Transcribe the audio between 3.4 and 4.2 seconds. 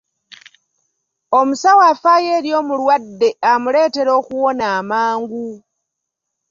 amuleetera